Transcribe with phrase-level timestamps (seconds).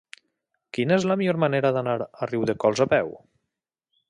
[0.77, 3.15] Quina és la millor manera d'anar a Riudecols a peu?